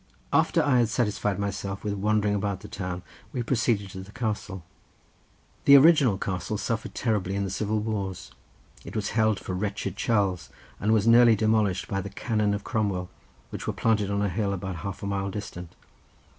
After 0.33 0.63
I 0.63 0.79
had 0.79 0.89
satisfied 0.89 1.37
myself 1.37 1.83
with 1.83 1.93
wandering 1.93 2.33
about 2.33 2.61
the 2.61 2.67
town 2.67 3.03
we 3.31 3.43
proceeded 3.43 3.91
to 3.91 3.99
the 4.01 4.11
castle. 4.11 4.63
The 5.65 5.75
original 5.75 6.17
castle 6.17 6.57
suffered 6.57 6.95
terribly 6.95 7.35
in 7.35 7.43
the 7.43 7.51
civil 7.51 7.77
wars; 7.81 8.31
it 8.83 8.95
was 8.95 9.09
held 9.09 9.39
for 9.39 9.53
wretched 9.53 9.95
Charles, 9.97 10.49
and 10.79 10.91
was 10.91 11.05
nearly 11.05 11.35
demolished 11.35 11.87
by 11.87 12.01
the 12.01 12.09
cannon 12.09 12.55
of 12.55 12.63
Cromwell, 12.63 13.11
which 13.51 13.67
were 13.67 13.73
planted 13.73 14.09
on 14.09 14.23
a 14.23 14.29
hill 14.29 14.53
about 14.53 14.77
half 14.77 15.03
a 15.03 15.05
mile 15.05 15.29
distant. 15.29 15.75